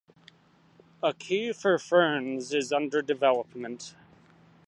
A 1.03 1.13
key 1.13 1.51
for 1.53 1.77
ferns 1.77 2.55
is 2.55 2.73
under 2.73 3.03
development. 3.03 3.93